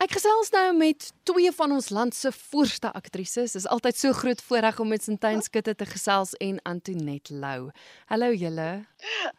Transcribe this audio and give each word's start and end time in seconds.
Ek 0.00 0.14
gesels 0.16 0.48
nou 0.54 0.70
met 0.78 1.10
twee 1.28 1.50
van 1.52 1.74
ons 1.76 1.90
land 1.92 2.14
se 2.16 2.30
voorste 2.32 2.88
aktrises. 2.96 3.52
Dit 3.52 3.60
is 3.60 3.66
altyd 3.68 3.98
so 4.00 4.16
groot 4.16 4.40
voorreg 4.46 4.78
om 4.80 4.88
met 4.88 5.04
Sintyn 5.04 5.42
Skutte 5.44 5.74
te 5.76 5.84
gesels 5.84 6.32
en 6.40 6.56
Antoinette 6.64 7.34
Lou. 7.36 7.68
Hallo 8.08 8.30
julle. 8.32 8.70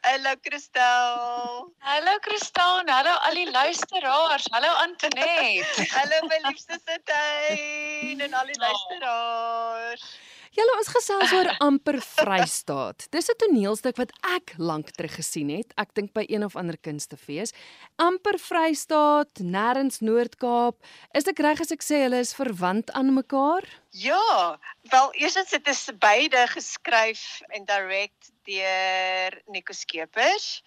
Hallo 0.06 0.36
Kristel. 0.46 1.66
Hallo 1.88 2.14
Kristel 2.28 2.86
hallo 2.94 3.16
al 3.26 3.40
die 3.42 3.50
luisteraars. 3.50 4.46
Hallo 4.54 4.70
Antoinette. 4.84 5.88
hallo 5.98 6.22
my 6.30 6.38
liefste 6.46 6.78
Sintyn 6.86 8.22
en 8.28 8.38
al 8.38 8.54
die 8.54 8.62
luisteraars. 8.62 10.06
Julle 10.52 10.74
ons 10.76 10.90
gesels 10.92 11.32
oor 11.32 11.48
amper 11.64 11.96
Vrystaat. 12.04 13.06
Dis 13.16 13.30
'n 13.32 13.40
toneelstuk 13.40 13.96
wat 13.96 14.12
ek 14.36 14.52
lank 14.60 14.92
terug 14.92 15.16
gesien 15.16 15.48
het. 15.48 15.72
Ek 15.78 15.94
dink 15.94 16.12
by 16.12 16.26
een 16.28 16.44
of 16.44 16.58
ander 16.60 16.76
kunstefees. 16.76 17.54
Amper 17.96 18.36
Vrystaat, 18.38 19.40
nêrens 19.40 20.02
Noord-Kaap. 20.02 20.76
Is 21.16 21.28
ek 21.28 21.40
reg 21.40 21.62
as 21.62 21.72
ek 21.72 21.82
sê 21.82 22.04
hulle 22.04 22.20
is 22.20 22.36
verwant 22.36 22.92
aan 22.92 23.14
mekaar? 23.14 23.64
Ja, 23.92 24.60
wel 24.82 25.14
eersins 25.14 25.50
dit 25.50 25.68
is 25.68 25.90
beide 26.00 26.46
geskryf 26.48 27.42
en 27.48 27.66
direk 27.68 28.14
deur 28.48 29.36
Nico 29.52 29.74
Skeepers. 29.76 30.64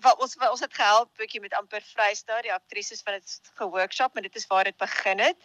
Wat 0.00 0.16
ons 0.24 0.38
ons 0.40 0.60
het 0.64 0.74
gehelp 0.74 1.10
bietjie 1.20 1.42
met 1.44 1.52
amper 1.52 1.84
Vrystaat, 1.84 2.46
die 2.46 2.54
aktrises 2.54 3.04
van 3.04 3.18
dit 3.20 3.52
geworkshop, 3.60 4.14
maar 4.14 4.24
dit 4.24 4.40
is 4.40 4.48
waar 4.48 4.64
dit 4.64 4.76
begin 4.80 5.20
het. 5.20 5.36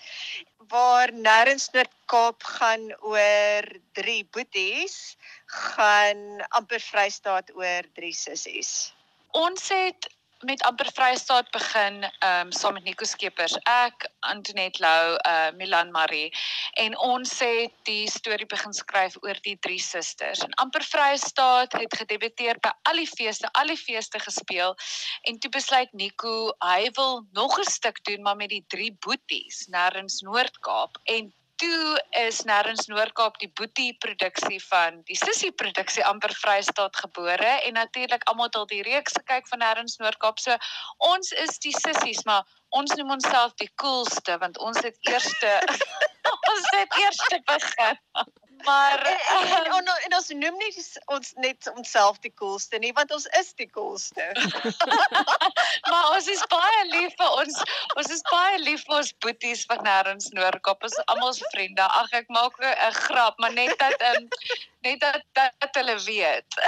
Waar 0.72 1.12
nêrens 1.12 1.68
Noord-Kaap 1.76 2.44
gaan 2.44 2.88
oor 3.04 3.68
drie 4.00 4.24
boeties, 4.32 5.18
gaan 5.46 6.40
amper 6.56 6.80
Vrystaat 6.80 7.52
oor 7.60 7.92
drie 8.00 8.16
sissies. 8.16 8.94
Ons 9.36 9.68
het 9.68 10.08
met 10.46 10.62
amper 10.64 10.90
Vrystaat 10.94 11.50
begin 11.52 12.04
ehm 12.04 12.46
um, 12.46 12.52
saam 12.52 12.74
met 12.74 12.84
Nico 12.84 13.06
Skeepers. 13.06 13.56
Ek, 13.64 14.10
Antoinette 14.20 14.82
Lou, 14.82 15.16
uh 15.26 15.50
Milan 15.58 15.92
Marie 15.92 16.32
en 16.74 16.98
ons 16.98 17.40
het 17.40 17.74
die 17.90 18.10
storie 18.10 18.46
begin 18.46 18.74
skryf 18.74 19.18
oor 19.22 19.40
die 19.42 19.58
drie 19.60 19.80
susters. 19.82 20.44
En 20.46 20.54
amper 20.54 20.84
Vrystaat 20.84 21.74
het 21.74 21.98
gedebuteer 21.98 22.60
by 22.62 22.72
al 22.90 23.02
die 23.02 23.10
feeste, 23.10 23.50
al 23.52 23.74
die 23.74 23.78
feeste 23.78 24.20
gespeel 24.20 24.76
en 25.22 25.40
toe 25.40 25.52
besluit 25.52 25.94
Nico 25.94 26.54
hy 26.62 26.90
wil 27.00 27.26
nog 27.32 27.60
'n 27.60 27.72
stuk 27.72 28.04
doen 28.04 28.22
maar 28.22 28.36
met 28.36 28.50
die 28.50 28.66
drie 28.68 28.94
boeties 29.00 29.68
nêrens 29.74 30.22
Noord-Kaap 30.22 31.02
en 31.04 31.34
toe 31.62 31.98
is 32.22 32.44
nêrens 32.50 32.88
Noord-Kaap 32.92 33.40
die 33.42 33.50
Boetie 33.60 33.94
produksie 34.04 34.60
van 34.68 35.02
die 35.10 35.18
Sissie 35.18 35.52
produksie 35.62 36.06
amper 36.06 36.34
Vrystaat 36.38 36.98
gebore 37.04 37.54
en 37.68 37.78
natuurlik 37.80 38.26
almal 38.30 38.50
het 38.50 38.60
al 38.62 38.70
die 38.72 38.84
reeks 38.86 39.18
gekyk 39.18 39.50
van 39.52 39.64
nêrens 39.66 39.98
Noord-Kaap. 40.02 40.42
So 40.44 40.58
ons 41.12 41.32
is 41.46 41.58
die 41.66 41.74
sissies 41.78 42.24
maar 42.30 42.46
ons 42.78 42.94
noem 43.00 43.16
onsself 43.18 43.56
die 43.62 43.72
coolste 43.82 44.38
want 44.44 44.60
ons 44.60 44.82
het 44.86 44.98
eerste 45.10 45.54
ons 46.54 46.70
het 46.76 47.00
eerste 47.04 47.42
begin 47.54 48.04
Maar 48.64 49.06
en, 49.06 49.20
en, 49.38 49.48
en, 49.56 49.74
en, 49.74 49.88
en 50.06 50.16
ons 50.16 50.30
noem 50.30 50.58
nie 50.58 50.86
ons 51.06 51.34
net 51.44 51.70
onsself 51.76 52.20
die 52.24 52.34
coolste 52.40 52.80
nie 52.84 52.94
want 52.98 53.12
ons 53.16 53.28
is 53.40 53.54
die 53.60 53.70
coolste. 53.70 54.26
maar 55.92 56.08
ons 56.14 56.28
is 56.32 56.44
baie 56.52 56.86
lief 56.92 57.14
vir 57.20 57.36
ons 57.44 57.60
ons 57.96 58.14
is 58.16 58.24
baie 58.32 58.62
lief 58.64 58.86
vir 58.88 58.98
ons 59.02 59.14
boeties 59.26 59.66
van 59.70 59.84
nêrens 59.88 60.32
Noordkap. 60.38 60.84
Ons 60.84 60.98
almal 61.06 61.36
se 61.38 61.46
vriende. 61.54 61.86
Ag 62.02 62.14
ek 62.22 62.34
maak 62.34 62.58
'n 62.64 62.98
grap, 63.04 63.40
maar 63.40 63.54
net 63.54 63.78
dat 63.80 64.02
um, 64.14 64.30
net 64.88 65.00
dat, 65.00 65.24
dat 65.58 65.76
hulle 65.76 65.98
weet. 66.04 66.52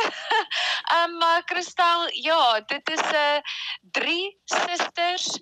Ehm 0.93 1.09
um, 1.09 1.17
maar 1.17 1.43
Kristal, 1.43 2.09
ja, 2.11 2.59
dit 2.59 2.89
is 2.89 3.01
'n 3.01 3.15
uh, 3.15 3.39
drie 3.81 4.37
susters. 4.45 5.39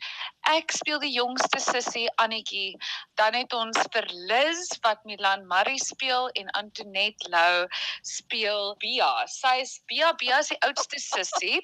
Ek 0.47 0.71
speel 0.71 1.01
die 1.03 1.11
jongste 1.11 1.59
sussie 1.59 2.05
Annetjie. 2.23 2.77
Dan 3.19 3.35
het 3.35 3.51
ons 3.53 3.79
vir 3.91 4.05
Liz 4.29 4.69
wat 4.85 5.01
Milan 5.09 5.43
Marie 5.49 5.79
speel 5.81 6.29
en 6.39 6.47
Antoinette 6.55 7.27
Lou 7.33 7.65
speel 8.07 8.71
Bia. 8.79 9.09
Sy 9.27 9.57
is 9.65 9.73
Bia, 9.91 10.13
Bia 10.21 10.39
is 10.39 10.53
die 10.53 10.59
oudste 10.63 11.01
sussie. 11.03 11.59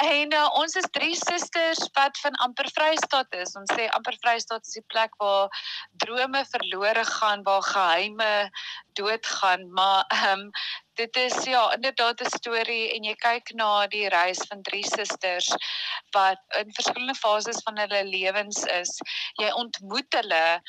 En 0.00 0.32
uh, 0.32 0.46
ons 0.56 0.76
is 0.80 0.88
drie 0.96 1.12
susters 1.20 1.84
wat 1.98 2.16
van 2.24 2.40
amper 2.46 2.70
Vrystaat 2.72 3.36
is. 3.42 3.52
Ons 3.60 3.74
sê 3.76 3.90
amper 3.98 4.16
Vrystaat 4.24 4.64
is 4.64 4.78
die 4.78 4.86
plek 4.88 5.12
waar 5.20 5.52
drome 6.00 6.46
verlore 6.48 7.04
gaan, 7.18 7.44
waar 7.44 7.64
geheime 7.68 8.32
doodgaan, 8.96 9.72
maar 9.72 10.04
ehm 10.08 10.40
um, 10.40 10.50
dit 10.94 11.16
is 11.16 11.44
ja, 11.44 11.74
inderdaad 11.74 12.20
'n 12.20 12.36
storie 12.36 12.92
en 12.94 13.04
jy 13.04 13.14
kyk 13.14 13.50
na 13.54 13.86
die 13.86 14.08
reis 14.08 14.38
van 14.48 14.62
drie 14.62 14.84
susters 14.86 15.48
wat 16.10 16.38
in 16.58 16.74
verskillende 16.74 17.14
fases 17.14 17.62
van 17.66 17.78
hulle 17.78 18.04
lewens 18.04 18.62
is. 18.64 18.92
Jy 19.42 19.50
ontmoet 19.50 20.14
hulle 20.14 20.62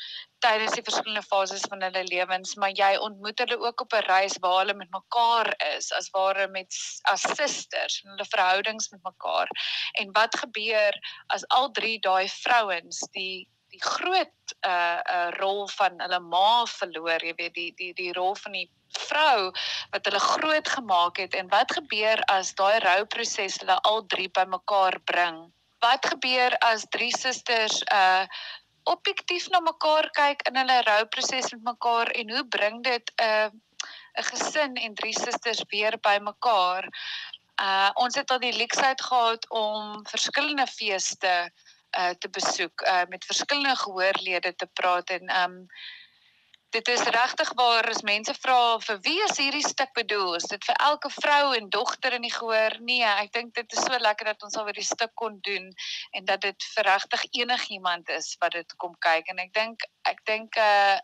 tydens 0.44 0.74
die 0.76 0.84
verskillende 0.86 1.22
fases 1.22 1.64
van 1.70 1.82
hulle 1.82 2.02
lewens, 2.04 2.54
maar 2.54 2.74
jy 2.74 2.96
ontmoet 3.08 3.38
hulle 3.38 3.58
ook 3.58 3.80
op 3.80 3.92
'n 3.94 4.06
reis 4.06 4.36
waar 4.40 4.58
hulle 4.58 4.74
met 4.74 4.90
mekaar 4.90 5.54
is, 5.76 5.92
as 5.92 6.10
ware 6.10 6.48
met 6.48 6.74
as 7.02 7.22
susters, 7.22 8.02
hulle 8.02 8.26
verhoudings 8.34 8.90
met 8.90 9.02
mekaar. 9.02 9.48
En 9.92 10.12
wat 10.12 10.38
gebeur 10.38 10.92
as 11.26 11.48
al 11.48 11.70
drie 11.70 11.98
daai 12.00 12.28
vrouens 12.28 12.98
die 13.12 13.48
die 13.76 13.84
groot 13.84 14.54
uh 14.66 15.00
uh 15.04 15.28
rol 15.36 15.66
van 15.76 16.00
hulle 16.00 16.20
ma 16.20 16.64
verloor, 16.70 17.22
jy 17.22 17.34
weet 17.38 17.54
die 17.54 17.70
die 17.78 17.92
die 17.98 18.12
rol 18.16 18.34
van 18.40 18.56
die 18.56 18.68
vrou 18.96 19.52
wat 19.92 20.08
hulle 20.08 20.22
groot 20.22 20.68
gemaak 20.76 21.20
het 21.20 21.34
en 21.34 21.50
wat 21.52 21.72
gebeur 21.76 22.22
as 22.32 22.54
daai 22.60 22.78
rouproses 22.84 23.60
hulle 23.60 23.78
al 23.90 24.04
drie 24.14 24.28
bymekaar 24.28 24.98
bring? 25.10 25.42
Wat 25.84 26.06
gebeur 26.12 26.56
as 26.70 26.86
drie 26.96 27.12
susters 27.16 27.82
uh 27.92 28.24
objektief 28.86 29.48
na 29.50 29.58
mekaar 29.66 30.06
kyk 30.14 30.44
in 30.46 30.58
hulle 30.60 30.82
rouproses 30.86 31.50
met 31.52 31.64
mekaar 31.72 32.12
en 32.14 32.28
hoe 32.30 32.44
bring 32.56 32.82
dit 32.86 33.12
'n 33.18 33.24
uh, 33.24 33.48
'n 34.20 34.28
gesin 34.30 34.76
en 34.76 34.94
drie 34.94 35.16
susters 35.16 35.64
weer 35.72 35.98
bymekaar? 35.98 36.86
Uh 37.60 37.90
ons 37.94 38.14
het 38.14 38.30
al 38.30 38.38
die 38.38 38.56
leksheid 38.56 39.02
gehad 39.02 39.50
om 39.50 40.06
verskillende 40.06 40.66
feeste 40.66 41.50
uh 41.98 42.14
te 42.18 42.28
besoek, 42.28 42.82
uh 42.82 43.04
met 43.08 43.24
verskillende 43.24 43.76
gehoorlede 43.76 44.54
te 44.54 44.66
praat 44.66 45.10
en 45.10 45.30
um 45.42 45.66
dit 46.74 46.88
is 46.88 47.02
regtig 47.02 47.52
waar 47.54 47.88
as 47.88 48.02
mense 48.02 48.34
vra 48.42 48.78
vir 48.84 48.98
wie 49.06 49.18
is 49.24 49.38
hierdie 49.40 49.64
stuk 49.64 49.92
bedoel? 49.96 50.34
Is 50.36 50.48
dit 50.50 50.64
vir 50.66 50.76
elke 50.88 51.10
vrou 51.14 51.54
en 51.56 51.70
dogter 51.72 52.12
in 52.18 52.26
die 52.26 52.32
gehoor? 52.34 52.76
Nee, 52.80 53.06
ek 53.06 53.32
dink 53.32 53.54
dit 53.54 53.72
is 53.72 53.84
so 53.86 54.00
lekker 54.02 54.32
dat 54.32 54.42
ons 54.42 54.58
al 54.58 54.66
weer 54.68 54.80
die 54.80 54.90
stuk 54.90 55.14
kon 55.14 55.38
doen 55.46 55.70
en 56.12 56.28
dat 56.28 56.42
dit 56.44 56.68
vir 56.74 56.88
regtig 56.90 57.24
enigiemand 57.32 58.12
is 58.18 58.34
wat 58.42 58.58
dit 58.58 58.76
kom 58.82 58.96
kyk 59.08 59.30
en 59.32 59.42
ek 59.46 59.52
dink 59.56 59.88
ek 60.10 60.22
dink 60.28 60.58
uh 60.60 60.98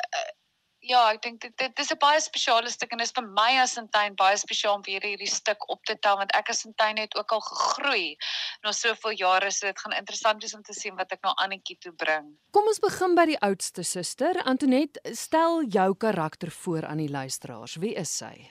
ja, 0.83 1.03
ek 1.15 1.23
dink 1.23 1.41
dit 1.43 1.55
dit 1.59 1.81
is 1.83 1.93
'n 1.95 1.99
baie 2.03 2.21
spesiale 2.21 2.71
stuk 2.71 2.93
en 2.93 2.99
dit 2.99 3.07
is 3.07 3.15
vir 3.15 3.27
my 3.27 3.59
as 3.63 3.75
Sintyn 3.79 4.17
baie 4.19 4.37
spesiaal 4.37 4.75
om 4.75 4.83
weer 4.83 5.03
hierdie 5.03 5.31
stuk 5.31 5.69
op 5.71 5.85
te 5.85 5.97
tel 5.97 6.17
want 6.19 6.35
ek 6.35 6.51
as 6.51 6.63
Sintyn 6.65 6.99
het 6.99 7.15
ook 7.17 7.33
al 7.33 7.41
gegroei 7.41 8.17
na 8.63 8.73
soveel 8.73 9.15
jare 9.17 9.51
so 9.51 9.67
dit 9.67 9.79
gaan 9.79 9.93
interessant 9.93 10.43
wees 10.43 10.55
om 10.55 10.63
te 10.63 10.75
sien 10.75 10.97
wat 10.97 11.13
ek 11.13 11.23
nou 11.23 11.35
Annetjie 11.37 11.79
toe 11.79 11.93
bring. 11.93 12.37
Kom 12.51 12.67
ons 12.67 12.81
begin 12.81 13.15
by 13.15 13.27
die 13.27 13.39
oudste 13.41 13.83
suster. 13.83 14.43
Antoinette, 14.45 15.01
stel 15.15 15.63
jou 15.65 15.95
karakter 15.95 16.51
voor 16.51 16.87
aan 16.87 16.99
die 16.99 17.11
luisteraars. 17.11 17.77
Wie 17.77 17.95
is 17.95 18.17
sy? 18.19 18.49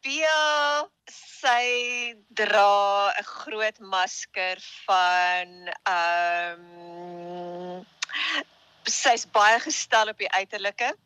Pia, 0.00 0.88
sy 1.06 2.14
dra 2.28 3.12
'n 3.12 3.24
groot 3.24 3.78
masker 3.78 4.58
van 4.86 5.68
ehm 5.84 6.60
um, 7.78 7.86
sy's 8.84 9.26
baie 9.26 9.60
gestel 9.60 10.08
op 10.08 10.18
die 10.18 10.30
uiterlike 10.30 10.96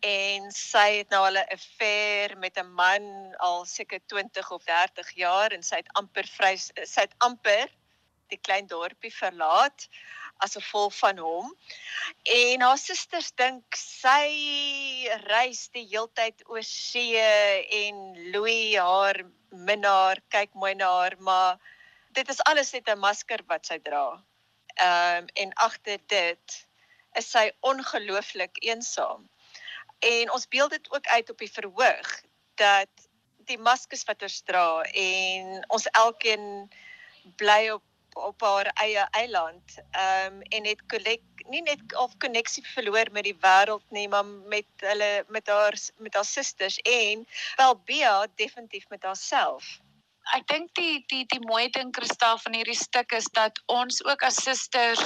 en 0.00 0.50
sy 0.52 0.86
het 1.00 1.10
nou 1.10 1.22
al 1.26 1.38
'n 1.40 1.52
affair 1.56 2.36
met 2.38 2.58
'n 2.58 2.72
man 2.82 3.34
al 3.38 3.64
seker 3.64 4.00
20 4.06 4.50
of 4.50 4.64
30 4.64 5.10
jaar 5.14 5.52
en 5.52 5.62
sy 5.62 5.76
het 5.76 5.92
amper 5.92 6.26
vry 6.38 6.56
sy 6.56 7.00
het 7.00 7.14
amper 7.18 7.68
die 8.28 8.38
klein 8.38 8.66
dorpie 8.66 9.14
verlaat 9.14 9.88
as 10.40 10.56
gevolg 10.56 10.94
van 10.98 11.18
hom. 11.18 11.50
En 12.22 12.64
haar 12.64 12.78
susters 12.80 13.32
dink 13.36 13.76
sy 13.76 15.08
reis 15.26 15.66
die 15.74 15.86
heeltyd 15.90 16.44
oor 16.48 16.64
see 16.66 17.20
en 17.82 18.00
Louis 18.32 18.76
haar 18.78 19.22
minnaar 19.50 20.22
kyk 20.32 20.54
mooi 20.54 20.74
na 20.78 20.88
haar, 21.00 21.16
maar 21.18 21.58
dit 22.16 22.28
is 22.28 22.40
alles 22.50 22.72
net 22.72 22.88
'n 22.88 22.98
masker 22.98 23.44
wat 23.52 23.66
sy 23.66 23.78
dra. 23.78 24.06
Ehm 24.76 25.22
um, 25.22 25.28
en 25.34 25.52
agter 25.54 25.98
dit 26.06 26.66
is 27.18 27.30
sy 27.30 27.50
ongelooflik 27.60 28.62
eensaam. 28.62 29.28
En 30.00 30.32
ons 30.32 30.48
beeld 30.48 30.70
dit 30.70 30.90
ook 30.92 31.06
uit 31.06 31.30
op 31.30 31.38
die 31.38 31.52
verhoog 31.52 32.20
dat 32.54 33.08
die 33.48 33.58
maskers 33.58 34.04
wat 34.08 34.22
ons 34.22 34.40
dra 34.46 34.82
en 34.82 35.64
ons 35.68 35.86
elkeen 35.86 36.70
bly 37.36 37.68
op 37.70 37.84
op 38.14 38.40
haar 38.42 38.66
eie 38.82 39.06
eiland. 39.10 39.76
Ehm 39.90 40.34
um, 40.34 40.42
en 40.42 40.66
het 40.66 40.82
kollek 40.86 41.22
nie 41.48 41.62
net 41.62 41.94
of 41.96 42.16
koneksie 42.18 42.64
verloor 42.66 43.08
met 43.12 43.24
die 43.24 43.36
wêreld 43.44 43.84
nie, 43.90 44.08
maar 44.08 44.24
met 44.24 44.66
hulle 44.76 45.24
met 45.28 45.46
haar 45.46 45.78
met 45.96 46.14
haar 46.14 46.24
susters 46.24 46.78
en 46.78 47.26
wel 47.56 47.76
Bea 47.84 48.26
definitief 48.34 48.88
met 48.88 49.02
haarself. 49.02 49.78
Ek 50.36 50.46
dink 50.46 50.70
die 50.78 51.04
die 51.10 51.24
die 51.32 51.40
mooi 51.46 51.68
ding 51.74 51.92
Kristal 51.96 52.38
van 52.38 52.54
hierdie 52.54 52.76
stuk 52.78 53.12
is 53.16 53.26
dat 53.36 53.58
ons 53.72 54.00
ook 54.04 54.22
as 54.22 54.38
susters 54.44 55.02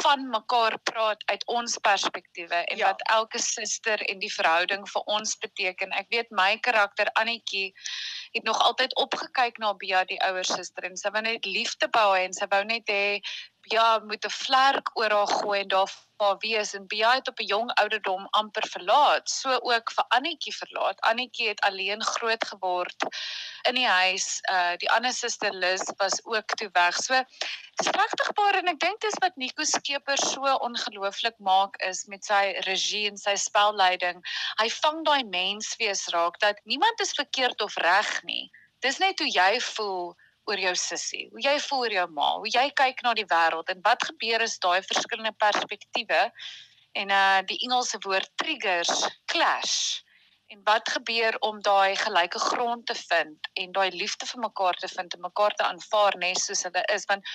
van 0.00 0.26
mekaar 0.32 0.78
praat 0.90 1.22
uit 1.30 1.44
ons 1.46 1.78
perspektiewe 1.78 2.62
en 2.64 2.78
Ja. 2.78 2.86
wat 2.90 3.02
elke 3.12 3.38
suster 3.38 4.02
en 4.10 4.18
die 4.18 4.32
verhouding 4.32 4.88
vir 4.88 5.02
ons 5.06 5.36
beteken. 5.36 5.92
Ek 5.92 6.06
weet 6.10 6.30
my 6.30 6.58
karakter 6.58 7.10
Annetjie 7.14 7.72
het 8.32 8.44
nog 8.44 8.60
altyd 8.60 8.96
opgekyk 8.96 9.58
na 9.58 9.72
Bea 9.74 10.04
die 10.04 10.20
ouer 10.28 10.44
suster 10.44 10.84
en 10.84 10.96
sy 10.96 11.10
wou 11.10 11.22
net 11.22 11.44
liefde 11.46 11.88
bou 11.88 12.14
en 12.16 12.32
sy 12.32 12.46
wou 12.50 12.64
net 12.64 12.88
hê 12.90 13.20
Bea 13.66 13.98
moet 13.98 14.24
'n 14.24 14.30
vlerk 14.30 14.90
oor 14.98 15.10
haar 15.10 15.32
gooi 15.38 15.60
en 15.60 15.68
daar 15.68 15.90
vir 15.90 16.36
wees 16.42 16.74
en 16.74 16.86
Bea 16.86 17.14
het 17.14 17.28
op 17.28 17.40
'n 17.40 17.46
jong 17.52 17.70
ouderdom 17.82 18.26
amper 18.30 18.66
verlaat. 18.74 19.30
So 19.30 19.58
ook 19.72 19.90
vir 19.96 20.04
Annetjie 20.08 20.54
verlaat. 20.56 21.00
Annetjie 21.00 21.48
het 21.48 21.60
alleen 21.60 22.02
groot 22.02 22.44
geword 22.46 23.06
in 23.68 23.74
die 23.74 23.88
huis. 23.88 24.40
Uh 24.50 24.76
die 24.76 24.90
ander 24.90 25.12
suster 25.12 25.52
Liz 25.52 25.82
was 25.96 26.24
ook 26.24 26.46
toe 26.46 26.70
weg. 26.72 26.94
So 26.96 27.24
dis 27.74 27.92
regtig 28.00 28.30
waar 28.34 28.54
en 28.54 28.68
ek 28.68 28.80
dink 28.80 29.00
dis 29.00 29.18
wat 29.20 29.36
Nico 29.36 29.64
Skeper 29.64 30.18
so 30.18 30.56
ongelooflik 30.68 31.38
maak 31.38 31.76
is 31.76 32.04
met 32.06 32.24
sy 32.24 32.54
regie 32.68 33.06
en 33.10 33.16
sy 33.16 33.34
spelleiding. 33.34 34.22
Hy 34.62 34.70
vang 34.70 35.04
daai 35.04 35.24
menswees 35.24 36.06
raak 36.08 36.38
dat 36.38 36.60
niemand 36.64 37.00
is 37.00 37.12
verkeerd 37.12 37.60
of 37.60 37.76
reg 37.76 38.22
nie. 38.22 38.50
Dis 38.80 38.98
net 38.98 39.18
hoe 39.18 39.30
jy 39.30 39.60
voel 39.60 40.16
oor 40.46 40.58
jou 40.58 40.74
sussie, 40.74 41.26
hoe 41.32 41.42
jy 41.42 41.58
voel 41.68 41.84
oor 41.86 41.94
jou 41.98 42.06
ma, 42.14 42.30
hoe 42.38 42.50
jy 42.50 42.70
kyk 42.78 43.02
na 43.02 43.14
die 43.14 43.26
wêreld 43.32 43.68
en 43.72 43.82
wat 43.84 44.02
gebeur 44.08 44.42
as 44.42 44.58
daai 44.58 44.80
verskillende 44.82 45.34
perspektiewe 45.42 46.22
en 46.96 47.10
uh 47.10 47.42
die 47.46 47.58
Engelse 47.66 47.98
woord 48.04 48.30
triggers 48.42 49.06
clash. 49.26 50.02
En 50.48 50.60
wat 50.64 50.88
gebeur 50.88 51.34
om 51.42 51.58
daai 51.62 51.96
gelyke 51.98 52.38
grond 52.38 52.86
te 52.86 52.94
vind 52.94 53.48
en 53.54 53.72
daai 53.72 53.90
liefde 53.90 54.26
vir 54.26 54.40
mekaar 54.40 54.78
te 54.78 54.88
vind 54.88 55.14
en 55.14 55.20
mekaar 55.20 55.54
te 55.58 55.64
aanvaar 55.66 56.14
net 56.22 56.38
soos 56.38 56.62
hulle 56.62 56.84
is 56.94 57.04
want 57.10 57.26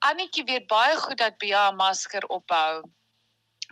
Annetjie 0.00 0.44
weet 0.48 0.66
baie 0.66 0.96
goed 0.96 1.18
dat 1.20 1.36
Bea 1.38 1.70
'n 1.70 1.76
masker 1.76 2.24
ophou. 2.26 2.82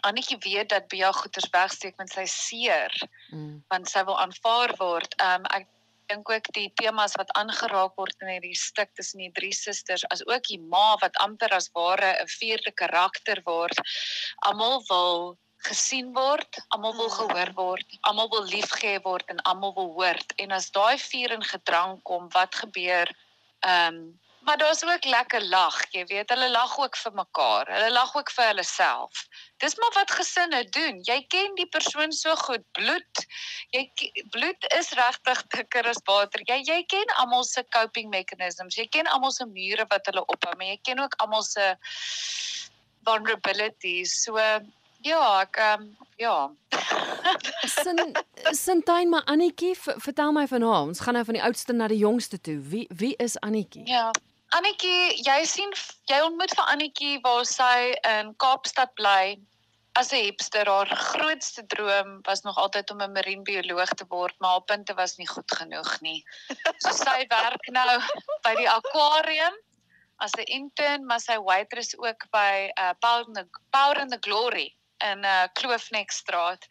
Annetjie 0.05 0.37
weet 0.39 0.69
dat 0.69 0.89
Bea 0.89 1.13
goeters 1.13 1.49
wegsteek 1.51 1.97
want 1.97 2.11
sy 2.13 2.25
seer 2.25 2.93
Mm. 3.31 3.65
want 3.69 3.89
sy 3.89 4.05
wil 4.05 4.19
aanvaar 4.19 4.77
word. 4.77 5.15
Um 5.23 5.45
ek 5.45 5.67
dink 6.09 6.31
ook 6.31 6.47
die 6.57 6.69
temas 6.81 7.15
wat 7.21 7.33
aangeraak 7.37 7.97
word 8.01 8.15
in 8.25 8.33
hierdie 8.33 8.57
stuk 8.57 8.91
tussen 8.97 9.21
die 9.23 9.33
drie 9.37 9.53
susters 9.55 10.05
as 10.15 10.25
ook 10.27 10.47
die 10.49 10.61
ma 10.61 10.97
wat 11.03 11.17
amper 11.25 11.53
as 11.57 11.71
ware 11.77 12.15
'n 12.23 12.31
vierde 12.39 12.73
karakter 12.73 13.43
word. 13.45 13.77
Almal 14.49 14.83
wil 14.89 15.39
gesien 15.67 16.13
word, 16.15 16.59
almal 16.69 16.95
wil 16.97 17.11
Mm. 17.11 17.19
gehoor 17.19 17.53
word, 17.55 17.87
almal 18.03 18.29
wil 18.31 18.47
liefgehê 18.47 19.03
word 19.03 19.25
en 19.29 19.43
almal 19.43 19.75
wil 19.75 19.93
hoor. 19.93 20.19
En 20.37 20.53
as 20.53 20.71
daai 20.71 20.99
vier 20.99 21.31
in 21.33 21.43
gedrang 21.43 22.03
kom, 22.03 22.29
wat 22.33 22.55
gebeur? 22.55 23.09
Um 23.67 24.19
maar 24.49 24.59
daar's 24.59 24.85
ook 24.85 25.05
lekker 25.05 25.45
lag, 25.49 25.77
jy 25.93 26.07
weet, 26.09 26.31
hulle 26.33 26.49
lag 26.51 26.79
ook 26.81 26.97
vir 26.97 27.13
mekaar. 27.13 27.69
Hulle 27.69 27.91
lag 27.93 28.15
ook 28.17 28.31
vir 28.33 28.47
hulle 28.47 28.63
self. 28.65 29.27
Dis 29.61 29.75
maar 29.77 29.93
wat 29.93 30.15
gesinne 30.17 30.63
doen. 30.73 31.03
Jy 31.05 31.19
ken 31.29 31.57
die 31.59 31.67
persoon 31.69 32.13
so 32.17 32.33
goed. 32.41 32.65
Bloed. 32.79 33.21
Jy 33.77 33.83
bloed 34.33 34.65
is 34.79 34.89
regtig 34.97 35.43
dikker 35.53 35.91
as 35.91 36.01
water. 36.09 36.41
Jy 36.49 36.63
jy 36.65 36.79
ken 36.89 37.13
almal 37.21 37.45
se 37.45 37.65
coping 37.77 38.09
mechanisms. 38.09 38.79
Jy 38.81 38.87
ken 38.97 39.11
almal 39.13 39.35
se 39.37 39.45
mure 39.51 39.85
wat 39.91 40.09
hulle 40.09 40.25
ophou, 40.25 40.55
maar 40.57 40.71
jy 40.71 40.79
ken 40.89 41.03
ook 41.05 41.19
almal 41.21 41.45
se 41.45 41.67
vulnerabilities. 43.05 44.15
So 44.23 44.41
ja, 45.05 45.21
ek 45.43 45.61
um, 45.67 45.85
ja. 46.17 46.39
Sin 47.83 48.01
Sintyn 48.57 49.13
maar 49.13 49.29
Annetjie, 49.29 49.75
vertel 49.77 50.33
my 50.33 50.47
van 50.49 50.65
haar. 50.71 50.89
Ons 50.89 51.05
gaan 51.05 51.21
nou 51.21 51.27
van 51.29 51.37
die 51.37 51.45
oudste 51.45 51.77
na 51.77 51.93
die 51.93 52.01
jongste 52.01 52.41
toe. 52.41 52.57
Wie 52.73 52.87
wie 52.89 53.13
is 53.21 53.37
Annetjie? 53.45 53.85
Ja. 53.85 54.09
Annetjie, 54.57 55.19
jy 55.21 55.43
sien 55.45 55.73
jy 56.09 56.19
ontmoet 56.25 56.55
vir 56.57 56.69
Annetjie 56.73 57.19
waar 57.25 57.45
sy 57.45 57.93
in 58.09 58.31
Kaapstad 58.41 58.95
bly 58.97 59.37
as 60.01 60.13
'n 60.13 60.23
hipster. 60.25 60.65
Haar 60.65 60.89
grootste 60.89 61.67
droom 61.67 62.23
was 62.25 62.43
nog 62.47 62.57
altyd 62.57 62.91
om 62.91 63.03
'n 63.03 63.13
marinebioloog 63.13 63.93
te 63.93 64.07
word, 64.09 64.35
maar 64.39 64.57
haar 64.57 64.65
punte 64.71 64.95
was 64.95 65.17
nie 65.17 65.29
goed 65.29 65.53
genoeg 65.53 66.01
nie. 66.01 66.25
So 66.79 66.93
sy 66.93 67.27
werk 67.37 67.69
nou 67.69 68.01
by 68.45 68.55
die 68.55 68.71
akwarium 68.71 69.57
as 70.17 70.33
'n 70.39 70.49
intern, 70.49 71.07
maar 71.07 71.21
sy 71.21 71.37
waitress 71.37 71.93
ook 71.99 72.31
by 72.33 72.73
uh 72.81 72.95
Power 73.01 73.27
in 73.29 73.35
the 73.35 73.47
Power 73.71 74.01
in 74.01 74.09
the 74.09 74.23
Glory 74.25 74.75
in 75.05 75.25
uh 75.25 75.47
Kloofnekstraat. 75.61 76.65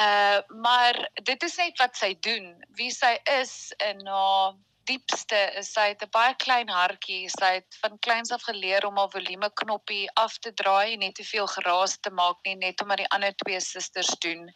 Uh 0.00 0.40
maar 0.48 1.08
dit 1.22 1.42
is 1.42 1.56
net 1.56 1.78
wat 1.78 1.96
sy 1.96 2.16
doen. 2.20 2.64
Wie 2.74 2.90
sy 2.90 3.18
is 3.38 3.72
in 3.78 4.06
haar 4.06 4.54
diepste 4.88 5.38
is 5.60 5.72
sy 5.74 5.88
het 5.92 6.02
'n 6.04 6.10
baie 6.10 6.34
klein 6.44 6.68
hartjie. 6.68 7.28
Sy 7.30 7.50
het 7.58 7.78
van 7.82 7.98
kleins 7.98 8.32
af 8.32 8.42
geleer 8.42 8.86
om 8.86 8.96
haar 8.96 9.10
volume 9.10 9.50
knoppie 9.60 10.10
af 10.14 10.38
te 10.38 10.52
draai 10.54 10.92
en 10.92 10.98
nie 10.98 11.12
te 11.12 11.24
veel 11.24 11.46
geraas 11.46 11.98
te 12.00 12.10
maak 12.10 12.38
nie, 12.44 12.56
net 12.56 12.80
omdat 12.82 13.02
die 13.02 13.10
ander 13.10 13.34
twee 13.44 13.60
susters 13.60 14.14
doen. 14.18 14.48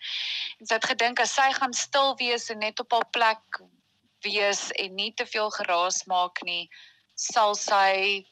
En 0.58 0.66
sy 0.66 0.74
het 0.74 0.90
gedink 0.92 1.20
as 1.20 1.34
sy 1.34 1.50
gaan 1.52 1.72
stil 1.72 2.16
wees 2.16 2.50
en 2.50 2.58
net 2.58 2.80
op 2.80 2.92
haar 2.92 3.10
plek 3.10 3.62
wees 4.22 4.70
en 4.70 4.94
nie 4.94 5.12
te 5.14 5.26
veel 5.26 5.50
geraas 5.50 6.04
maak 6.06 6.42
nie, 6.42 6.68
sal 7.14 7.54
sy 7.54 8.24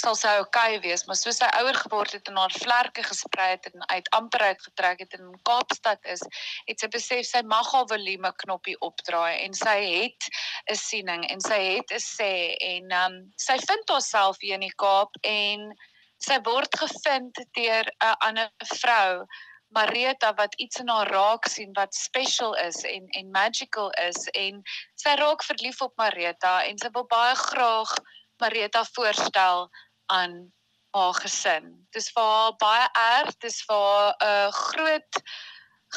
sal 0.00 0.16
sy 0.16 0.30
okay 0.40 0.78
wees, 0.80 1.04
maar 1.06 1.18
soos 1.20 1.38
sy 1.42 1.48
ouer 1.60 1.76
geword 1.76 2.14
het 2.16 2.28
en 2.30 2.38
haar 2.40 2.54
vlerke 2.56 3.04
gesprei 3.04 3.50
het 3.52 3.68
en 3.68 3.84
uit 3.92 4.08
amper 4.16 4.44
uitgetrek 4.52 5.04
het 5.04 5.14
in 5.18 5.34
Kaapstad 5.48 6.00
is, 6.08 6.22
het 6.68 6.80
sy 6.80 6.88
besef 6.88 7.26
sy 7.28 7.42
mag 7.44 7.68
haar 7.72 7.86
volume 7.90 8.32
knoppie 8.44 8.76
opdraai 8.80 9.44
en 9.44 9.54
sy 9.54 9.76
het 9.84 10.28
'n 10.70 10.78
siening 10.80 11.24
en 11.28 11.40
sy 11.40 11.60
het 11.76 11.92
'n 11.92 12.04
sê 12.04 12.56
en 12.72 12.92
um, 13.04 13.16
sy 13.36 13.58
vind 13.68 13.94
haarself 13.94 14.40
hier 14.40 14.54
in 14.54 14.68
die 14.68 14.76
Kaap 14.80 15.12
en 15.22 15.72
sy 16.18 16.38
word 16.46 16.72
gevind 16.78 17.34
deur 17.58 17.86
'n 18.00 18.16
ander 18.28 18.50
vrou 18.78 19.26
Marita 19.72 20.34
wat 20.36 20.54
iets 20.60 20.80
in 20.80 20.88
haar 20.88 21.08
raak 21.08 21.46
sien 21.48 21.72
wat 21.76 21.94
special 21.94 22.54
is 22.54 22.82
en 22.84 23.06
en 23.08 23.30
magical 23.30 23.90
is 24.08 24.28
en 24.32 24.62
sy 24.94 25.14
raak 25.20 25.44
verlief 25.44 25.80
op 25.80 25.96
Marita 25.96 26.64
en 26.64 26.78
sy 26.78 26.90
wil 26.92 27.06
baie 27.08 27.34
graag 27.34 27.94
Marita 28.42 28.84
voorstel 28.94 29.68
aan 30.12 30.52
haar 30.92 31.14
gesin. 31.14 31.72
Dis 31.96 32.10
vir 32.12 32.22
haar 32.22 32.56
baie 32.60 32.88
erg, 33.02 33.36
dis 33.44 33.60
vir 33.68 33.82
haar 33.86 34.10
'n 34.12 34.26
uh, 34.28 34.52
groot 34.52 35.22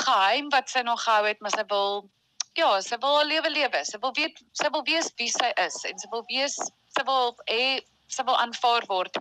geheim 0.06 0.50
wat 0.54 0.70
sy 0.70 0.84
nog 0.88 1.04
gehou 1.04 1.26
het, 1.28 1.42
maar 1.42 1.56
sy 1.56 1.66
wil 1.72 2.10
ja, 2.56 2.70
sy 2.82 2.98
wil 3.02 3.18
haar 3.18 3.30
lewe 3.32 3.50
lewe. 3.50 3.84
Sy 3.86 4.00
wil 4.04 4.14
weet 4.16 4.40
sy 4.54 4.72
wil 4.72 4.84
weet 4.88 5.12
wie 5.20 5.32
sy 5.32 5.52
is 5.66 5.78
en 5.90 6.00
sy 6.00 6.10
wil 6.12 6.24
weet 6.32 6.56
sy 6.96 7.04
wil 7.08 7.36
hê 7.52 7.66
sy 8.08 8.24
wil 8.28 8.38
aanvaar 8.40 8.86
word. 8.92 9.18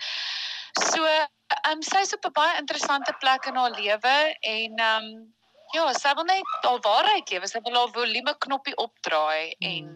So, 0.91 1.05
ehm 1.07 1.73
um, 1.73 1.83
sy's 1.83 2.15
op 2.15 2.27
'n 2.27 2.37
baie 2.39 2.59
interessante 2.59 3.15
plek 3.21 3.47
in 3.47 3.57
haar 3.57 3.75
lewe 3.79 4.17
en 4.41 4.79
ehm 4.79 5.05
um, 5.05 5.35
ja, 5.75 5.93
sy 5.93 6.15
wil 6.15 6.25
net 6.25 6.57
haar 6.63 6.81
waarheid 6.87 7.31
lewe. 7.31 7.49
Sy 7.49 7.61
wil 7.67 7.79
haar 7.81 7.95
volume 7.95 8.35
knoppie 8.47 8.77
opdraai 8.77 9.55
en 9.59 9.95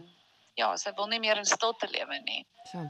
ja, 0.59 0.73
sy 0.77 0.93
wil 0.97 1.09
nie 1.11 1.21
meer 1.23 1.38
in 1.41 1.47
stilte 1.49 1.88
lewe 1.91 2.19
nie. 2.27 2.43
So. 2.71 2.85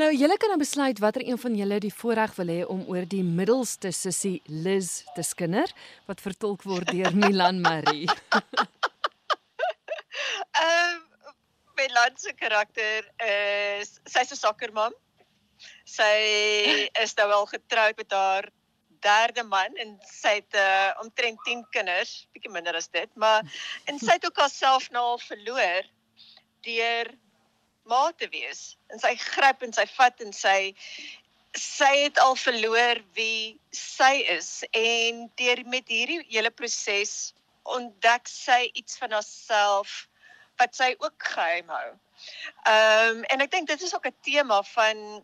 Nou, 0.00 0.08
julle 0.10 0.36
kan 0.42 0.50
nou 0.50 0.58
besluit 0.58 0.98
watter 1.02 1.22
een 1.22 1.38
van 1.38 1.54
julle 1.58 1.78
die 1.82 1.92
voorreg 1.94 2.34
wil 2.38 2.50
hê 2.50 2.60
om 2.66 2.82
oor 2.90 3.06
die 3.06 3.22
middelste 3.22 3.92
sussie 3.94 4.40
Liz 4.50 5.04
te 5.14 5.22
skinder 5.22 5.70
wat 6.08 6.22
vertolk 6.24 6.66
word 6.66 6.90
deur 6.90 7.14
Milan 7.22 7.62
Marie. 7.64 8.08
Ehm 10.64 11.02
my 11.74 11.88
land 11.90 12.20
se 12.20 12.30
karakter 12.38 13.06
is 13.18 13.96
sy's 14.06 14.30
'n 14.32 14.38
sokkermam. 14.38 14.94
Sy 15.84 16.14
is 17.04 17.16
nou 17.18 17.30
al 17.30 17.46
getroud 17.50 17.96
met 17.98 18.12
haar 18.12 18.50
derde 19.04 19.42
man 19.42 19.74
en 19.82 19.98
sy 20.06 20.38
het 20.38 20.54
uh, 20.56 20.94
omtrent 21.02 21.38
10 21.44 21.66
kinders, 21.76 22.12
bietjie 22.32 22.52
minder 22.52 22.76
as 22.78 22.88
dit, 22.88 23.10
maar 23.20 23.42
en 23.90 23.98
sy 23.98 24.16
het 24.16 24.24
ook 24.24 24.38
haarself 24.40 24.88
nou 24.94 25.02
al 25.12 25.20
verloor 25.26 25.90
deur 26.64 27.12
ma 27.84 28.12
te 28.16 28.28
wees. 28.32 28.76
En 28.92 29.00
sy 29.02 29.14
gryp 29.20 29.62
en 29.62 29.72
sy 29.76 29.86
vat 29.96 30.20
en 30.24 30.32
sy 30.32 30.58
sy 31.54 31.92
het 32.02 32.18
al 32.18 32.34
verloor 32.34 32.98
wie 33.14 33.60
sy 33.70 34.24
is 34.32 34.64
en 34.74 35.28
deur 35.38 35.62
met 35.70 35.86
hierdie 35.88 36.24
hele 36.26 36.50
proses 36.50 37.34
ontdek 37.76 38.26
sy 38.26 38.64
iets 38.74 38.98
van 38.98 39.14
haarself 39.14 40.08
wat 40.58 40.74
sy 40.74 40.90
ook 40.98 41.28
geheim 41.34 41.70
hou. 41.70 41.92
Ehm 42.70 43.20
um, 43.20 43.22
en 43.30 43.44
ek 43.46 43.54
dink 43.54 43.70
dit 43.70 43.86
is 43.86 43.94
ook 43.94 44.10
'n 44.10 44.18
tema 44.26 44.62
van 44.72 45.22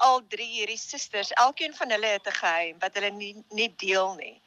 al 0.00 0.22
drie 0.32 0.48
hierdie 0.48 0.78
susters. 0.80 1.32
Elkeen 1.44 1.74
van 1.74 1.90
hulle 1.90 2.14
het 2.16 2.26
'n 2.26 2.40
geheim 2.40 2.78
wat 2.78 2.94
hulle 2.94 3.10
nie 3.10 3.34
nie 3.50 3.68
deel 3.76 4.14
nie. 4.14 4.42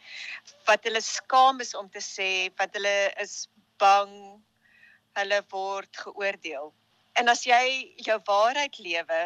Wat 0.65 0.84
hulle 0.84 1.01
skaam 1.01 1.60
is 1.60 1.75
om 1.75 1.89
te 1.89 2.01
sê, 2.01 2.50
wat 2.58 2.74
hulle 2.74 3.13
is 3.20 3.48
bang 3.77 4.41
hulle 5.13 5.41
word 5.51 5.98
geoordeel. 6.05 6.72
En 7.13 7.29
as 7.29 7.43
jy 7.46 7.93
jou 8.01 8.20
waarheid 8.25 8.77
lewe, 8.82 9.24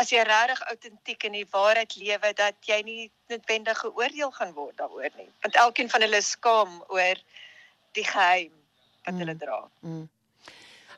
as 0.00 0.10
jy 0.10 0.22
regtig 0.26 0.62
autentiek 0.70 1.24
in 1.28 1.32
die 1.38 1.46
waarheid 1.52 1.96
lewe 1.96 2.32
dat 2.34 2.56
jy 2.66 2.80
nie 2.82 3.10
noodwendig 3.28 3.78
geoordeel 3.84 4.30
gaan 4.30 4.54
word 4.56 4.76
daaroor 4.80 5.10
nie, 5.18 5.28
want 5.42 5.56
elkeen 5.56 5.90
van 5.92 6.00
hulle 6.06 6.22
skaam 6.22 6.80
oor 6.88 7.20
die 7.98 8.04
geheim 8.06 8.52
wat 9.04 9.14
hulle 9.14 9.34
Mm. 9.34 9.38
dra. 9.38 9.60
Mm. 9.80 10.08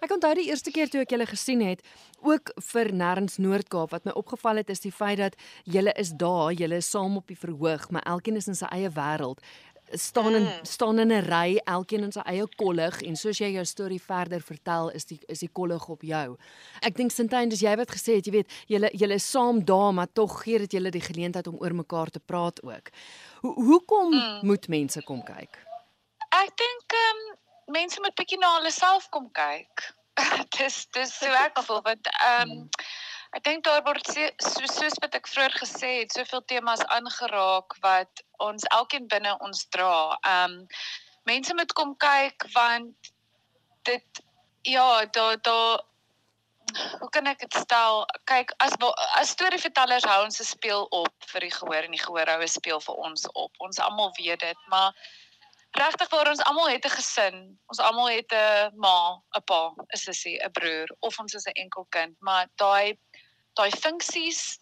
Ek 0.02 0.10
onthou 0.10 0.32
die 0.34 0.48
eerste 0.50 0.70
keer 0.74 0.88
toe 0.90 1.00
ek 1.04 1.12
julle 1.14 1.26
gesien 1.26 1.60
het, 1.62 1.82
ook 2.22 2.50
vir 2.72 2.90
Nærens 2.92 3.36
Noord-Kaap 3.38 3.90
wat 3.94 4.04
my 4.04 4.10
opgeval 4.18 4.56
het 4.58 4.70
is 4.70 4.80
die 4.82 4.90
feit 4.92 5.18
dat 5.18 5.36
julle 5.64 5.92
is 5.94 6.10
daar, 6.18 6.50
julle 6.52 6.76
is 6.82 6.90
saam 6.90 7.16
op 7.16 7.26
die 7.30 7.38
verhoog, 7.38 7.90
maar 7.90 8.02
elkeen 8.02 8.36
is 8.36 8.48
in 8.50 8.54
sy 8.58 8.66
eie 8.74 8.90
wêreld 8.90 9.38
staan 9.92 10.34
in 10.34 10.42
Mm. 10.42 10.64
staan 10.64 10.98
in 10.98 11.12
'n 11.12 11.24
ry, 11.24 11.60
elkeen 11.64 12.02
in 12.02 12.12
sy 12.12 12.20
eie 12.20 12.46
kollig 12.56 13.02
en 13.02 13.16
soos 13.16 13.38
jy 13.38 13.52
jou 13.52 13.64
storie 13.64 14.02
verder 14.02 14.40
vertel, 14.40 14.88
is 14.90 15.04
die 15.04 15.18
is 15.28 15.38
die 15.38 15.48
kollig 15.52 15.88
op 15.88 16.02
jou. 16.02 16.36
Ek 16.80 16.96
dink 16.96 17.10
Sintyn, 17.10 17.48
dis 17.48 17.60
jy 17.60 17.76
wat 17.76 17.90
gesê 17.90 18.14
het, 18.16 18.24
jy 18.26 18.32
weet, 18.32 18.50
julle 18.68 18.90
julle 18.92 19.14
is 19.14 19.30
saam 19.30 19.64
daar, 19.64 19.92
maar 19.94 20.08
tog 20.12 20.42
gee 20.42 20.58
dit 20.58 20.72
julle 20.72 20.90
die 20.90 21.00
geleentheid 21.00 21.46
om 21.46 21.56
oor 21.60 21.74
mekaar 21.74 22.10
te 22.10 22.20
praat 22.20 22.62
ook. 22.62 22.88
Ho 23.42 23.54
hoekom 23.54 24.10
Mm. 24.14 24.46
moet 24.46 24.68
mense 24.68 25.02
kom 25.02 25.22
kyk? 25.22 25.58
Ek 26.30 26.50
dink 26.56 26.92
ehm 26.92 27.32
um, 27.32 27.72
mense 27.72 28.00
moet 28.00 28.14
bietjie 28.14 28.38
na 28.38 28.56
hulle 28.56 28.70
self 28.70 29.08
kom 29.10 29.30
kyk. 29.32 29.94
dis 30.58 30.86
dis 30.92 31.18
so 31.18 31.26
ek 31.26 31.58
voel 31.64 31.80
want 31.82 32.08
ehm 32.20 32.50
um, 32.50 32.68
ek 33.36 33.44
dink 33.44 33.64
daar 33.64 33.82
word 33.84 34.06
se, 34.06 34.26
so, 34.38 34.66
soos 34.68 34.98
wat 35.00 35.14
ek 35.14 35.28
vroeër 35.28 35.54
gesê 35.62 35.92
het, 36.00 36.12
soveel 36.12 36.44
temas 36.44 36.82
aangeraak 36.96 37.76
wat 37.84 38.24
ons 38.44 38.66
elkeen 38.76 39.08
binne 39.08 39.32
ons 39.40 39.64
dra. 39.72 40.18
Um, 40.28 40.66
mense 41.24 41.54
moet 41.54 41.72
kom 41.72 41.96
kyk 41.96 42.44
want 42.52 43.12
dit 43.88 44.22
ja, 44.68 45.04
daar 45.16 45.40
daar 45.42 45.80
hoe 47.00 47.08
kan 47.10 47.26
ek 47.26 47.42
dit 47.42 47.56
stel? 47.60 48.04
Kyk, 48.30 48.52
as 48.64 48.76
as 49.18 49.32
storievertellers 49.34 50.06
hou 50.08 50.22
ons 50.24 50.40
'n 50.40 50.44
speel 50.44 50.86
op 50.90 51.12
vir 51.32 51.40
die 51.40 51.50
gehoor 51.50 51.84
en 51.84 51.96
die 51.96 52.04
gehoor 52.04 52.28
hou 52.28 52.40
'n 52.42 52.48
speel 52.48 52.80
vir 52.80 52.94
ons 52.94 53.26
op. 53.32 53.52
Ons 53.58 53.78
almal 53.78 54.12
weet 54.16 54.40
dit, 54.40 54.58
maar 54.68 54.92
regtig 55.76 56.08
waar 56.10 56.28
ons 56.28 56.42
almal 56.44 56.68
het 56.68 56.84
'n 56.84 56.96
gesin. 56.96 57.58
Ons 57.66 57.80
almal 57.80 58.08
het 58.08 58.32
'n 58.32 58.72
ma, 58.76 59.20
'n 59.36 59.42
pa, 59.44 59.74
'n 59.76 59.98
sussie, 59.98 60.38
'n 60.38 60.52
broer 60.52 60.88
of 61.00 61.18
ons 61.18 61.34
is 61.34 61.46
'n 61.46 61.60
enkel 61.64 61.86
kind, 61.90 62.16
maar 62.20 62.46
daai 62.56 62.98
daai 63.58 63.70
funksies 63.70 64.58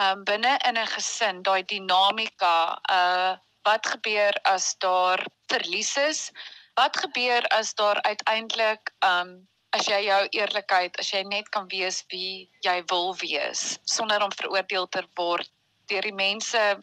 um 0.00 0.24
binne 0.24 0.58
in 0.68 0.78
'n 0.78 0.86
gesin, 0.94 1.42
daai 1.42 1.62
dinamika, 1.62 2.78
uh 2.90 3.36
wat 3.64 3.86
gebeur 3.86 4.34
as 4.44 4.74
daar 4.78 5.20
verlies 5.52 5.96
is? 5.96 6.32
Wat 6.74 6.96
gebeur 6.96 7.44
as 7.48 7.74
daar 7.74 8.02
uiteindelik 8.02 8.92
um 9.04 9.48
as 9.72 9.86
jy 9.86 10.04
jou 10.04 10.22
eerlikheid, 10.32 10.96
as 10.98 11.10
jy 11.12 11.22
net 11.22 11.48
kan 11.54 11.68
wees 11.70 12.04
wie 12.10 12.50
jy 12.66 12.82
wil 12.90 13.14
wees 13.20 13.78
sonder 13.84 14.22
om 14.22 14.32
veroordeel 14.32 14.88
te 14.88 15.02
word 15.16 15.50
deur 15.86 16.02
die 16.02 16.14
mense 16.14 16.82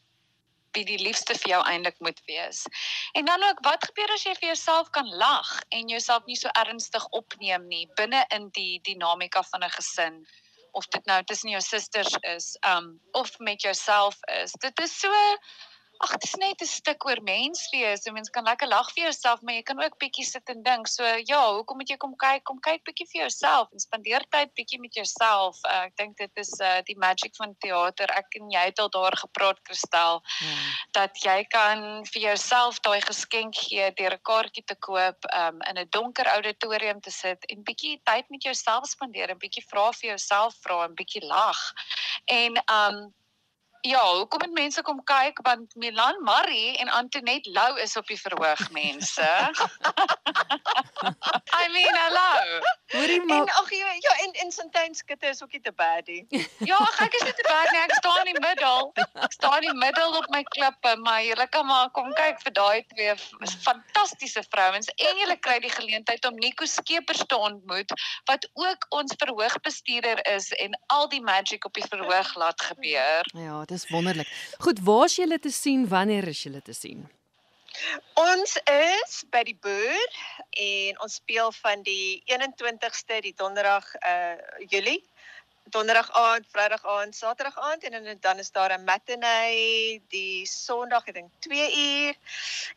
wie 0.76 0.86
die 0.86 1.00
liefste 1.02 1.36
vir 1.42 1.50
jou 1.56 1.62
eintlik 1.66 1.98
moet 2.06 2.20
wees. 2.28 2.66
En 3.18 3.26
dan 3.26 3.44
ook 3.44 3.64
wat 3.66 3.86
gebeur 3.90 4.12
as 4.14 4.24
jy 4.28 4.36
vir 4.36 4.50
jouself 4.54 4.92
kan 4.96 5.10
lag 5.10 5.50
en 5.70 5.90
jouself 5.90 6.26
nie 6.28 6.38
so 6.38 6.52
ernstig 6.54 7.08
opneem 7.18 7.68
nie 7.68 7.88
binne 8.00 8.24
in 8.36 8.50
die 8.58 8.80
dinamika 8.84 9.44
van 9.52 9.64
'n 9.64 9.74
gesin 9.80 10.26
of 10.78 10.88
dit 10.94 11.06
nou 11.10 11.24
tussen 11.24 11.50
jou 11.50 11.62
susters 11.62 12.14
is, 12.36 12.52
um 12.68 12.92
of 13.18 13.34
met 13.40 13.62
jouself 13.62 14.18
is. 14.42 14.54
Dit 14.62 14.80
is 14.80 15.00
so 15.00 15.12
Ag, 15.98 16.12
dit 16.12 16.24
is 16.24 16.36
net 16.36 16.62
'n 16.62 16.66
stuk 16.66 17.06
oor 17.06 17.22
mens 17.24 17.70
wees. 17.72 18.04
So 18.04 18.12
mens 18.12 18.30
kan 18.30 18.44
lekker 18.44 18.68
lag 18.68 18.92
vir 18.94 19.04
jouself, 19.04 19.42
maar 19.42 19.54
jy 19.54 19.64
kan 19.64 19.84
ook 19.84 19.98
bietjie 19.98 20.26
sit 20.26 20.50
en 20.50 20.64
dink. 20.64 20.88
So 20.88 21.04
ja, 21.04 21.54
hoekom 21.54 21.78
moet 21.78 21.90
jy 21.90 21.98
kom 21.98 22.16
kyk? 22.16 22.44
Kom 22.44 22.60
kyk 22.60 22.84
bietjie 22.84 23.08
vir 23.12 23.22
jouself 23.22 23.72
en 23.72 23.80
spandeer 23.80 24.24
tyd 24.30 24.54
bietjie 24.54 24.80
met 24.80 24.94
jouself. 24.94 25.58
Uh, 25.66 25.86
ek 25.88 25.96
dink 25.98 26.18
dit 26.18 26.32
is 26.36 26.52
uh 26.62 26.82
die 26.86 26.98
magic 26.98 27.36
van 27.36 27.56
teater. 27.60 28.10
Ek 28.18 28.26
en 28.40 28.50
jy 28.52 28.66
het 28.70 28.80
al 28.80 28.90
daar 28.90 29.18
gepraat, 29.18 29.60
Kristel 29.64 30.22
Ja. 30.42 30.56
dat 30.92 31.18
jy 31.24 31.44
kan 31.50 32.06
vir 32.06 32.22
jouself 32.22 32.80
daai 32.82 33.02
geskenk 33.02 33.56
gee 33.56 33.92
deur 33.92 34.14
'n 34.14 34.22
kaartjie 34.24 34.66
te 34.66 34.76
koop, 34.76 35.26
um 35.34 35.62
in 35.68 35.78
'n 35.78 35.88
donker 35.90 36.26
auditorium 36.26 37.02
te 37.02 37.12
sit 37.12 37.46
en 37.50 37.64
bietjie 37.64 38.02
tyd 38.04 38.30
met 38.30 38.44
jouself 38.44 38.86
spandeer, 38.86 39.32
'n 39.32 39.38
bietjie 39.40 39.66
vra 39.70 39.92
vir 39.92 40.10
jouself 40.10 40.56
vra 40.62 40.84
en 40.86 40.96
bietjie 40.96 41.26
lag. 41.26 41.58
En 42.26 42.58
um 42.72 43.14
ja, 43.82 44.16
hoekom 44.16 44.40
moet 44.40 44.54
mense 44.54 44.82
kom 44.82 45.04
kyk 45.04 45.40
want 45.42 45.76
Milan 45.76 46.24
Marie 46.24 46.78
en 46.78 46.90
Antoinette 46.90 47.52
Lou 47.52 47.80
is 47.80 47.96
op 47.96 48.08
die 48.08 48.20
verhoog 48.20 48.72
mense. 48.72 49.28
I 51.62 51.68
mean, 51.72 51.96
hallo. 51.96 52.60
Hoorie 52.88 53.22
En 53.22 53.26
maar 53.26 53.52
ag 53.62 53.70
ja, 53.70 53.92
ja 54.00 54.14
en 54.26 54.32
en 54.32 54.52
Sintyn 54.52 54.96
skitte 54.96 55.28
is 55.28 55.44
ook 55.44 55.52
nie 55.52 55.62
te 55.62 55.72
bad 55.72 56.08
nie. 56.08 56.26
Ja, 56.72 56.80
ek 56.98 57.14
is 57.14 57.24
net 57.24 57.36
te 57.36 57.48
bad 57.48 57.72
nie. 57.72 57.82
Ek 57.82 57.94
staan 58.28 58.36
in 58.36 58.42
die 58.42 58.48
middel. 58.48 58.92
Ek 59.24 59.32
staan 59.32 59.62
in 59.64 59.72
die 59.72 59.80
middel 59.80 60.16
op 60.18 60.28
my 60.30 60.44
klippe, 60.44 60.96
maar 61.04 61.24
julle 61.24 61.48
kan 61.50 61.66
maar 61.66 61.90
kom 61.92 62.12
kyk 62.14 62.42
vir 62.44 62.54
daai 62.54 62.84
twee 62.92 63.16
fantastiese 63.64 64.44
vrouens 64.50 64.90
en 64.96 65.22
julle 65.22 65.38
kry 65.40 65.60
die 65.64 65.72
geleentheid 65.72 66.26
om 66.26 66.36
Nico 66.36 66.66
Skeepers 66.66 67.24
te 67.28 67.38
ontmoet 67.38 67.92
wat 68.28 68.48
ook 68.54 68.88
ons 68.90 69.16
verhoogbestuurder 69.18 70.24
is 70.36 70.52
en 70.64 70.78
al 70.88 71.08
die 71.10 71.22
magic 71.22 71.66
op 71.66 71.74
die 71.74 71.86
verhoog 71.88 72.36
laat 72.36 72.62
gebeur. 72.62 73.24
ja, 73.34 73.60
dit 73.66 73.78
is 73.78 73.90
wonderlik. 73.90 74.28
Goed, 74.60 74.80
waar's 74.84 75.16
julle 75.16 75.40
te 75.40 75.52
sien? 75.52 75.88
Wanneer 75.88 76.28
is 76.28 76.44
julle 76.44 76.62
te 76.62 76.74
sien? 76.74 77.08
Ons 78.18 78.56
is 78.72 79.20
by 79.30 79.44
die 79.46 79.58
boer 79.62 80.16
en 80.58 80.98
ons 81.06 81.20
speel 81.20 81.52
van 81.60 81.84
die 81.86 82.24
21ste 82.26 83.22
die 83.22 83.36
donderdag 83.38 83.86
uh 84.02 84.66
Julie. 84.66 85.04
Donderdag 85.70 86.12
aand, 86.12 86.46
Vrydag 86.52 86.86
aand, 86.86 87.16
Saterdag 87.16 87.58
aand 87.60 87.84
en 87.84 87.92
dan, 87.92 88.18
dan 88.20 88.40
is 88.40 88.52
daar 88.52 88.72
'n 88.78 88.84
matinee 88.84 90.02
die 90.08 90.46
Sondag, 90.46 91.08
ek 91.08 91.14
dink 91.14 91.32
2 91.40 91.68
uur. 91.76 92.16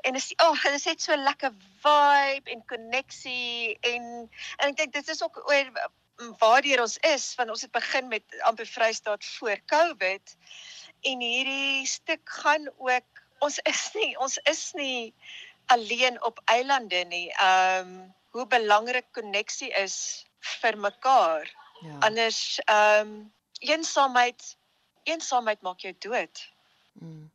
En 0.01 0.15
is 0.15 0.33
oh, 0.37 0.63
dit 0.63 0.85
net 0.85 1.03
so 1.03 1.17
lekker 1.17 1.53
vibe 1.83 2.51
en 2.51 2.65
koneksie 2.67 3.79
en 3.81 4.31
en 4.57 4.69
ek 4.69 4.77
dink 4.77 4.93
dit 4.93 5.09
is 5.09 5.23
ook 5.23 5.37
oor 5.51 5.91
waardeur 6.39 6.81
ons 6.81 6.97
is 6.97 7.35
want 7.35 7.51
ons 7.51 7.63
het 7.63 7.73
begin 7.73 8.09
met 8.09 8.25
amper 8.41 8.67
Vrystaat 8.67 9.25
voor 9.25 9.61
Covid 9.67 10.37
en 11.01 11.21
hierdie 11.21 11.87
stuk 11.87 12.21
gaan 12.25 12.69
ook 12.77 13.23
ons 13.39 13.59
is 13.59 13.91
nie 13.95 14.19
ons 14.19 14.39
is 14.45 14.73
nie 14.73 15.15
alleen 15.67 16.23
op 16.23 16.41
eilande 16.45 17.05
nie. 17.09 17.29
Ehm 17.31 17.89
um, 17.89 18.15
hoe 18.31 18.47
belangrik 18.47 19.07
koneksie 19.13 19.73
is 19.75 20.27
vir 20.61 20.77
mekaar. 20.79 21.49
Ja. 21.81 21.99
Anders 21.99 22.61
ehm 22.65 23.09
um, 23.09 23.33
eensaamheid 23.59 24.57
eensaamheid 25.03 25.61
maak 25.61 25.81
jou 25.81 25.95
dood. 25.99 26.53
Mm. 26.93 27.31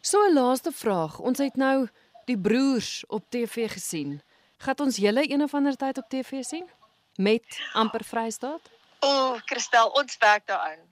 So 0.00 0.18
'n 0.28 0.32
laaste 0.32 0.72
vraag. 0.72 1.18
Ons 1.18 1.38
het 1.38 1.56
nou 1.56 1.88
die 2.24 2.38
broers 2.38 3.04
op 3.06 3.30
TV 3.30 3.70
gesien. 3.72 4.22
Gaan 4.56 4.78
ons 4.78 4.96
julle 4.96 5.30
een 5.32 5.42
of 5.42 5.54
ander 5.54 5.76
tyd 5.76 5.98
op 5.98 6.08
TV 6.08 6.42
sien? 6.42 6.68
Met 7.14 7.60
amper 7.72 8.04
Vrystaat? 8.04 8.60
O, 9.00 9.08
oh, 9.08 9.40
Christel, 9.44 9.88
ons 9.88 10.16
werk 10.18 10.46
daaraan. 10.46 10.89